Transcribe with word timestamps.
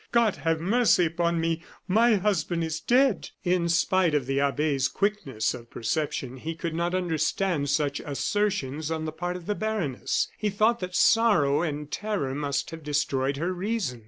God 0.11 0.37
have 0.37 0.59
mercy 0.59 1.05
upon 1.05 1.39
me; 1.39 1.61
my 1.87 2.15
husband 2.15 2.63
is 2.63 2.79
dead!" 2.79 3.29
In 3.43 3.69
spite 3.69 4.15
of 4.15 4.25
the 4.25 4.39
abbe's 4.39 4.87
quickness 4.87 5.53
of 5.53 5.69
perception, 5.69 6.37
he 6.37 6.55
could 6.55 6.73
not 6.73 6.95
understand 6.95 7.69
such 7.69 7.99
assertions 7.99 8.89
on 8.89 9.05
the 9.05 9.11
part 9.11 9.35
of 9.35 9.45
the 9.45 9.53
baroness; 9.53 10.27
he 10.39 10.49
thought 10.49 10.79
that 10.79 10.95
sorrow 10.95 11.61
and 11.61 11.91
terror 11.91 12.33
must 12.33 12.71
have 12.71 12.81
destroyed 12.81 13.37
her 13.37 13.53
reason. 13.53 13.99